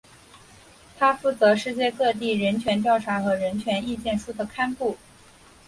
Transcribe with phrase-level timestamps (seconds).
[0.97, 4.97] 它负责世界各地人权调查和人权意见书的刊布。